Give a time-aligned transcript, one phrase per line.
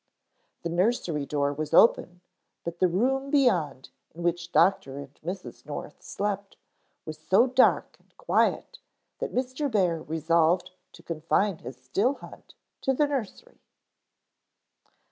[0.63, 2.21] The nursery door was open,
[2.63, 4.97] but the room beyond in which Dr.
[4.97, 5.63] and Mrs.
[5.63, 6.57] North slept
[7.05, 8.79] was so dark and quiet
[9.19, 9.69] that Mr.
[9.71, 13.59] Bear resolved to confine his still hunt to the nursery.